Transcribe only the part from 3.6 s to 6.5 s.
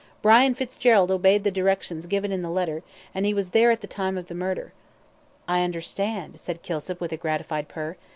at the time of the murder." "I understand,"